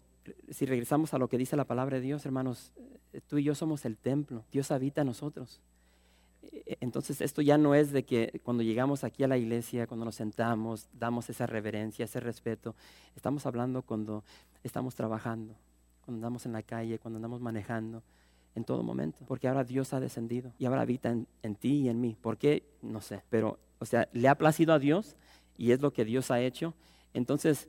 [0.50, 2.72] si regresamos a lo que dice la palabra de Dios, hermanos,
[3.12, 5.60] eh, tú y yo somos el templo, Dios habita en nosotros.
[6.42, 10.04] E, entonces esto ya no es de que cuando llegamos aquí a la iglesia, cuando
[10.04, 12.74] nos sentamos, damos esa reverencia, ese respeto.
[13.16, 14.24] Estamos hablando cuando
[14.62, 15.54] estamos trabajando,
[16.04, 18.02] cuando andamos en la calle, cuando andamos manejando,
[18.54, 19.24] en todo momento.
[19.26, 22.16] Porque ahora Dios ha descendido y ahora habita en, en ti y en mí.
[22.20, 22.64] ¿Por qué?
[22.82, 23.22] No sé.
[23.30, 25.16] Pero, o sea, le ha placido a Dios
[25.56, 26.74] y es lo que Dios ha hecho.
[27.14, 27.68] Entonces,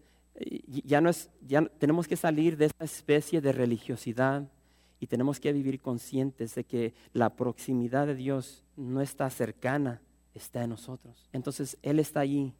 [0.67, 4.50] ya no es, ya tenemos que salir de esta especie de religiosidad
[5.00, 10.02] y tenemos que vivir conscientes de que la proximidad de Dios no está cercana,
[10.34, 11.30] está en nosotros.
[11.34, 12.54] Entonces Él está allí.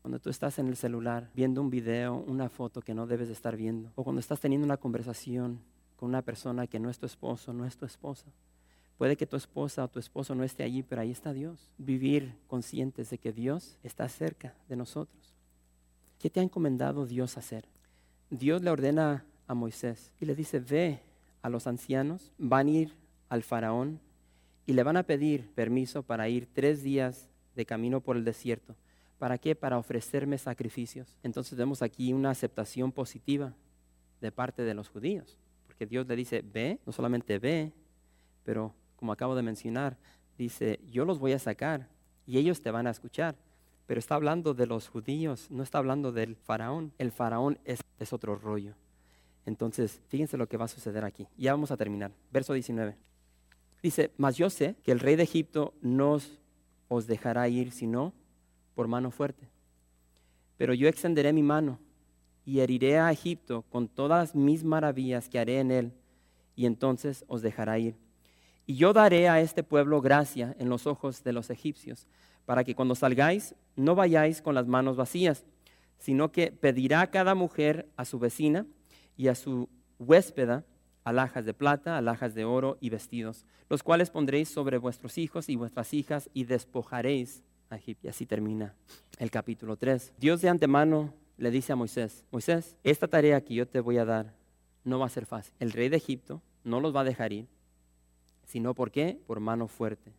[0.00, 3.34] Cuando tú estás en el celular viendo un video, una foto que no debes de
[3.34, 5.60] estar viendo, o cuando estás teniendo una conversación
[6.06, 8.26] una persona que no es tu esposo, no es tu esposa.
[8.98, 11.70] Puede que tu esposa o tu esposo no esté allí, pero ahí está Dios.
[11.78, 15.34] Vivir conscientes de que Dios está cerca de nosotros.
[16.18, 17.64] ¿Qué te ha encomendado Dios hacer?
[18.30, 21.00] Dios le ordena a Moisés y le dice, ve
[21.42, 22.96] a los ancianos, van a ir
[23.28, 24.00] al faraón
[24.66, 28.76] y le van a pedir permiso para ir tres días de camino por el desierto.
[29.18, 29.54] ¿Para qué?
[29.54, 31.16] Para ofrecerme sacrificios.
[31.22, 33.52] Entonces vemos aquí una aceptación positiva
[34.20, 35.36] de parte de los judíos,
[35.86, 37.72] Dios le dice, ve, no solamente ve,
[38.44, 39.96] pero como acabo de mencionar,
[40.38, 41.88] dice, yo los voy a sacar
[42.26, 43.36] y ellos te van a escuchar
[43.86, 46.94] pero está hablando de los judíos, no está hablando del faraón.
[46.96, 48.74] El faraón es, otro rollo.
[49.44, 51.26] Entonces, fíjense lo que va a suceder aquí.
[51.36, 52.10] Ya vamos a terminar.
[52.32, 52.96] Verso 19.
[53.82, 56.18] Dice, mas yo sé que el rey de Egipto no
[56.88, 58.14] os dejará ir sino
[58.74, 59.46] por mano fuerte.
[60.56, 61.78] Pero yo extenderé mi mano
[62.44, 65.92] y heriré a Egipto con todas mis maravillas que haré en él,
[66.54, 67.96] y entonces os dejará ir.
[68.66, 72.06] Y yo daré a este pueblo gracia en los ojos de los egipcios,
[72.44, 75.44] para que cuando salgáis no vayáis con las manos vacías,
[75.98, 78.66] sino que pedirá cada mujer a su vecina
[79.16, 80.64] y a su huéspeda
[81.04, 85.56] alhajas de plata, alhajas de oro y vestidos, los cuales pondréis sobre vuestros hijos y
[85.56, 88.06] vuestras hijas y despojaréis a Egipto.
[88.06, 88.74] Y así termina
[89.18, 90.12] el capítulo 3.
[90.18, 94.04] Dios de antemano le dice a Moisés, Moisés, esta tarea que yo te voy a
[94.04, 94.32] dar
[94.84, 95.52] no va a ser fácil.
[95.58, 97.48] El rey de Egipto no los va a dejar ir,
[98.44, 99.18] sino por qué?
[99.26, 100.12] Por mano fuerte.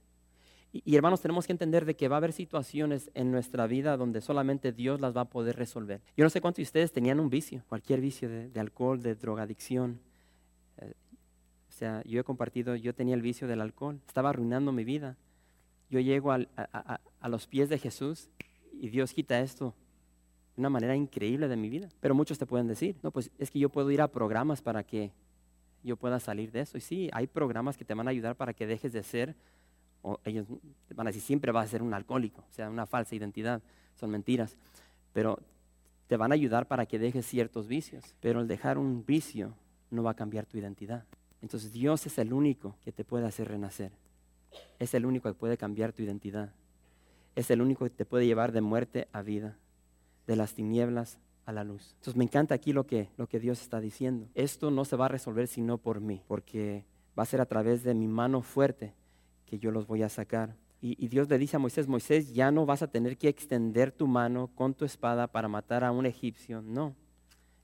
[0.74, 4.20] Y, hermanos, tenemos que entender de que va a haber situaciones en nuestra vida donde
[4.20, 6.02] solamente Dios las va a poder resolver.
[6.18, 10.02] Yo no sé cuántos de ustedes tenían un vicio, cualquier vicio de, alcohol, de drogadicción.
[10.80, 10.92] Eh,
[11.70, 15.16] o sea, yo he compartido, yo tenía el vicio del alcohol, estaba arruinando mi vida.
[15.90, 18.28] Yo llego a, a los pies de Jesús
[18.74, 19.74] y Dios quita esto
[20.56, 21.90] de una manera increíble de mi vida.
[22.00, 24.84] Pero muchos te pueden decir, no, pues es que yo puedo ir a programas para
[24.84, 25.12] que
[25.84, 26.78] yo pueda salir de eso.
[26.78, 29.36] Y sí, hay programas que te van a ayudar para que dejes de ser
[30.04, 30.46] o ellos
[30.94, 33.62] van a decir siempre vas a ser un alcohólico, o sea, una falsa identidad,
[33.96, 34.58] son mentiras,
[35.14, 35.40] pero
[36.08, 39.56] te van a ayudar para que dejes ciertos vicios, pero el dejar un vicio
[39.90, 41.06] no va a cambiar tu identidad.
[41.42, 43.94] Entonces Dios es el único que te puede hacer renacer,
[44.78, 46.54] es el único que puede cambiar tu identidad,
[47.36, 49.58] es el único que te puede llevar de muerte a vida,
[50.28, 51.92] de las tinieblas a la luz.
[51.96, 54.28] Entonces me encanta aquí lo que, lo que Dios está diciendo.
[54.36, 56.86] Esto no se va a resolver sino por mí, porque
[57.18, 58.94] va a ser a través de mi mano fuerte
[59.46, 60.56] que yo los voy a sacar.
[60.86, 64.06] Y, Dios le dice a Moisés, Moisés, ya no vas a tener que extender tu
[64.06, 66.62] mano con tu espada para matar a un egipcio.
[66.62, 66.94] No.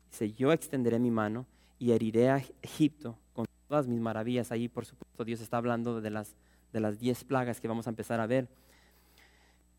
[0.10, 1.46] Dice, yo extenderé mi mano
[1.78, 4.54] y heriré a Egipto con todas mis maravillas.
[4.54, 6.34] Ahí, por supuesto, Dios está hablando de las,
[6.72, 8.48] de las diez plagas que vamos a empezar a ver.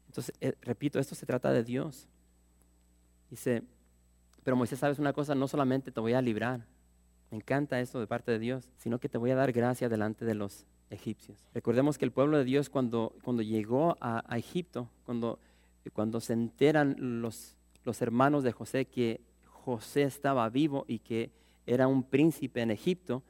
[0.09, 2.09] Entonces, eh, repito, esto se trata de Dios.
[3.31, 3.62] Dice,
[4.43, 6.66] pero Moisés, sabes una cosa, no solamente te voy a librar,
[7.31, 10.25] me encanta esto de parte de Dios, sino que te voy a dar gracia delante
[10.25, 11.47] de los egipcios.
[11.55, 15.38] Recordemos que el pueblo de Dios cuando, cuando llegó a, Egipto, cuando,
[15.93, 21.31] cuando se enteran los, los hermanos de José que José estaba vivo y que
[21.66, 23.23] era un príncipe en Egipto,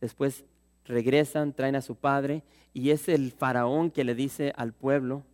[0.00, 0.46] después
[0.86, 5.24] regresan, traen a su padre y es el faraón que le dice al pueblo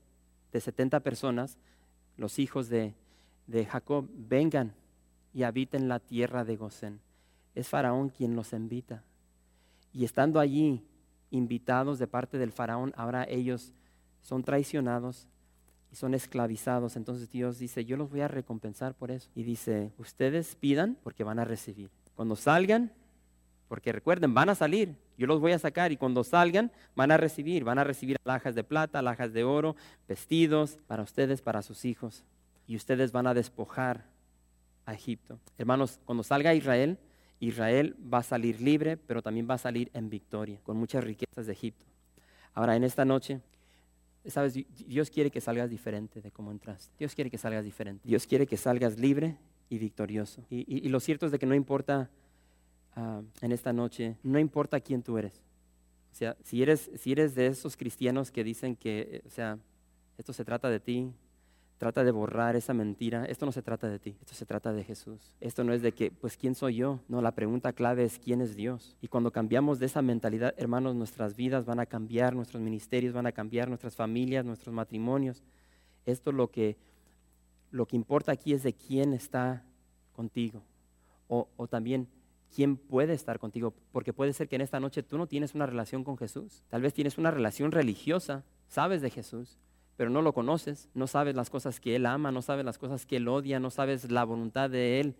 [0.52, 1.56] de 70 personas,
[2.16, 2.94] los hijos de,
[3.48, 4.72] de Jacob, vengan
[5.34, 7.00] y habiten la tierra de Gosén.
[7.54, 9.02] Es faraón quien los invita.
[9.92, 10.84] Y estando allí
[11.30, 13.72] invitados de parte del faraón, ahora ellos
[14.20, 15.26] son traicionados
[15.90, 16.96] y son esclavizados.
[16.96, 19.30] Entonces Dios dice, yo los voy a recompensar por eso.
[19.34, 21.90] Y dice, ustedes pidan porque van a recibir.
[22.14, 22.92] Cuando salgan,
[23.66, 27.16] porque recuerden, van a salir, yo los voy a sacar y cuando salgan van a
[27.16, 29.74] recibir, van a recibir alhajas de plata, alhajas de oro,
[30.06, 32.24] vestidos para ustedes, para sus hijos.
[32.68, 34.04] Y ustedes van a despojar
[34.86, 35.40] a Egipto.
[35.56, 36.98] Hermanos, cuando salga Israel,
[37.40, 41.46] Israel va a salir libre, pero también va a salir en victoria, con muchas riquezas
[41.46, 41.84] de Egipto.
[42.54, 43.40] Ahora, en esta noche,
[44.26, 44.54] sabes,
[44.86, 46.92] Dios quiere que salgas diferente de cómo entraste.
[46.98, 48.06] Dios quiere que salgas diferente.
[48.06, 49.36] Dios quiere que salgas libre
[49.68, 50.44] y victorioso.
[50.50, 52.10] Y, lo cierto es de que no importa
[52.96, 55.40] ah, en esta noche, no importa quién tú eres.
[56.12, 59.58] O sea, si eres, si eres de esos cristianos que dicen que, o sea,
[60.16, 61.12] esto se trata de ti,
[61.78, 63.24] trata de borrar esa mentira.
[63.24, 65.36] Esto no se trata de ti, esto se trata de Jesús.
[65.40, 67.00] Esto no es de que, pues, ¿quién soy yo?
[67.08, 68.96] No, la pregunta clave es, ¿quién es Dios?
[69.00, 73.26] Y cuando cambiamos de esa mentalidad, hermanos, nuestras vidas van a cambiar, nuestros ministerios van
[73.26, 75.42] a cambiar, nuestras familias, nuestros matrimonios.
[76.04, 76.76] Esto lo que,
[77.70, 79.64] lo que importa aquí es de quién está
[80.12, 80.62] contigo.
[81.28, 82.08] O, o también,
[82.54, 85.66] quién puede estar contigo, porque puede ser que en esta noche tú no tienes una
[85.66, 86.64] relación con Jesús.
[86.68, 89.58] Tal vez tienes una relación religiosa, sabes de Jesús,
[89.98, 93.04] pero no lo conoces, no sabes las cosas que Él ama, no sabes las cosas
[93.04, 95.16] que Él odia, no sabes la voluntad de Él,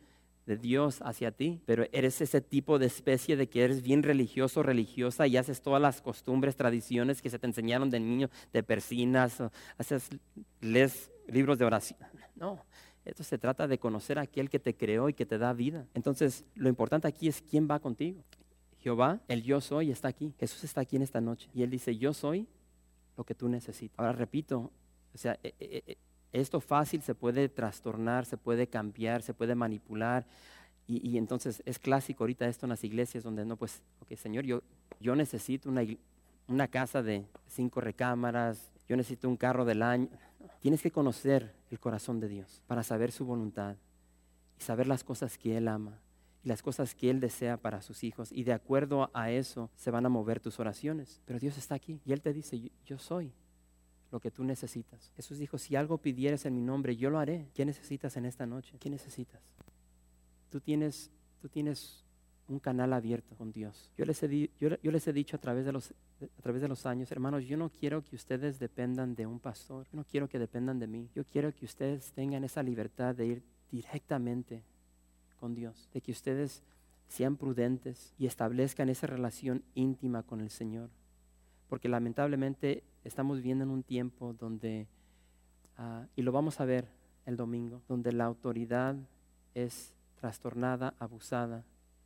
[0.46, 4.62] de Dios hacia ti, pero eres ese tipo de especie de que eres bien religioso,
[4.62, 9.42] religiosa y haces todas las costumbres, tradiciones que se te enseñaron de niño, de persinas,
[9.78, 10.10] haces,
[10.60, 11.98] lees libros de oración.
[12.36, 12.64] No,
[13.04, 15.88] esto se trata de conocer a aquel que te creó y que te da vida.
[15.92, 18.22] Entonces, lo importante aquí es quién va contigo.
[18.78, 20.32] Jehová, el yo soy, está aquí.
[20.38, 21.50] Jesús está aquí en esta noche.
[21.52, 22.46] Y Él dice, yo soy
[23.18, 23.98] lo que tú necesitas.
[23.98, 24.70] Ahora repito,
[25.12, 25.98] o sea, e, e, e,
[26.33, 30.24] esto fácil se puede trastornar, se puede cambiar, se puede manipular.
[30.87, 34.62] Y, entonces es clásico ahorita esto en las iglesias donde no, pues, ok, Señor, yo,
[35.00, 35.83] yo necesito una,
[36.46, 40.09] una casa de cinco recámaras, yo necesito un carro del año.
[40.61, 43.76] Tienes que conocer el corazón de Dios para saber su voluntad
[44.59, 45.98] y saber las cosas que Él ama
[46.42, 48.31] y las cosas que Él desea para sus hijos.
[48.33, 51.20] Y de acuerdo a eso se van a mover tus oraciones.
[51.24, 53.33] Pero Dios está aquí y Él te dice, yo soy
[54.11, 55.12] lo que tú necesitas.
[55.16, 57.48] Jesús dijo, si algo pidieres en mi nombre, yo lo haré.
[57.55, 58.77] ¿Qué necesitas en esta noche?
[58.79, 59.42] ¿Qué necesitas?
[60.51, 62.05] Tú tienes, tú tienes
[62.48, 63.90] un canal abierto con Dios.
[63.96, 66.87] Yo les he, yo, les he dicho a través, de los, a través de los
[66.87, 69.87] años, hermanos, yo no quiero que ustedes dependan de un pastor.
[69.90, 71.11] Yo no quiero que dependan de mí.
[71.14, 74.62] Yo quiero que ustedes tengan esa libertad de ir directamente
[75.38, 76.62] con Dios, de que ustedes
[77.09, 80.90] sean prudentes y establezcan esa relación íntima con el Señor.
[81.68, 84.87] Porque lamentablemente estamos viviendo en un tiempo donde,
[85.77, 86.88] ah, y lo vamos a ver
[87.24, 88.96] el domingo, donde la autoridad
[89.55, 91.64] es trastornada, abusada,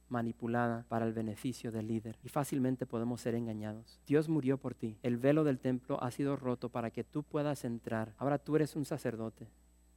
[0.09, 3.99] manipulada para el beneficio del líder y fácilmente podemos ser engañados.
[4.07, 4.99] Dios murió por ti.
[5.03, 8.15] El velo del templo ha sido roto para que tú puedas entrar.
[8.19, 9.49] Ahora tú eres un sacerdote.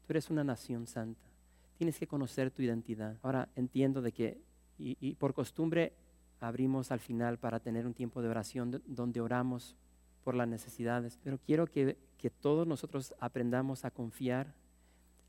[0.08, 1.35] Tú eres una nación santa.
[1.78, 3.18] Tienes que conocer tu identidad.
[3.22, 4.42] Ahora entiendo de que,
[4.78, 5.94] y, por costumbre,
[6.40, 9.76] abrimos al final para tener un tiempo de oración donde oramos
[10.24, 14.54] por las necesidades, pero quiero que, que todos nosotros aprendamos a confiar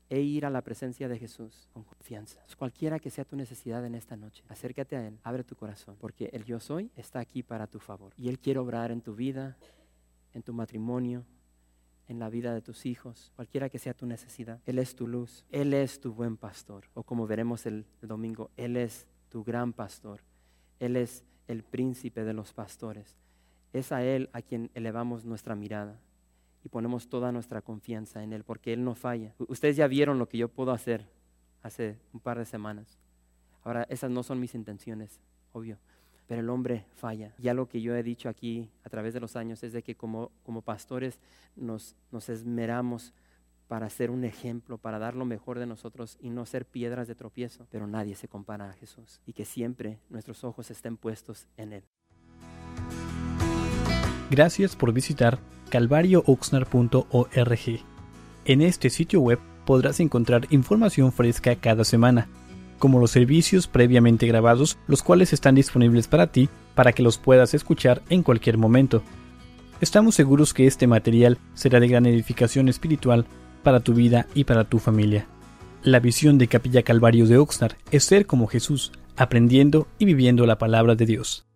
[0.09, 2.41] e ir a la presencia de Jesús con confianza.
[2.57, 6.29] Cualquiera que sea tu necesidad en esta noche, acércate a Él, abre tu corazón, porque
[6.33, 8.13] el yo soy está aquí para tu favor.
[8.17, 9.57] Y Él quiere obrar en tu vida,
[10.33, 11.25] en tu matrimonio,
[12.07, 14.61] en la vida de tus hijos, cualquiera que sea tu necesidad.
[14.65, 16.85] Él es tu luz, Él es tu buen pastor.
[16.93, 20.21] O como veremos el, domingo, Él es tu gran pastor.
[20.79, 23.15] Él es el príncipe de los pastores.
[23.73, 25.99] Es a Él a quien elevamos nuestra mirada
[26.63, 29.35] y ponemos toda nuestra confianza en Él, porque Él no falla.
[29.39, 31.09] Ustedes ya vieron lo que yo puedo hacer
[31.61, 32.97] hace un par de semanas.
[33.63, 35.19] Ahora, esas no son mis intenciones,
[35.51, 35.77] obvio
[36.27, 37.33] pero el hombre falla.
[37.39, 39.95] Ya lo que yo he dicho aquí a través de los años es de que
[39.95, 41.19] como, como pastores
[41.55, 43.13] nos, nos esmeramos
[43.67, 47.15] para ser un ejemplo, para dar lo mejor de nosotros y no ser piedras de
[47.15, 51.73] tropiezo, pero nadie se compara a Jesús y que siempre nuestros ojos estén puestos en
[51.73, 51.83] Él.
[54.29, 57.59] Gracias por visitar calvariooxnar.org.
[58.45, 62.29] En este sitio web podrás encontrar información fresca cada semana
[62.77, 67.53] como los servicios previamente grabados, los cuales están disponibles para ti para que los puedas
[67.53, 69.01] escuchar en cualquier momento.
[69.81, 73.25] Estamos seguros que este material será de gran edificación espiritual
[73.63, 75.27] para tu vida y para tu familia.
[75.83, 80.57] La visión de Capilla Calvario de Oxnard es ser como Jesús, aprendiendo y viviendo la
[80.57, 81.46] palabra de Dios.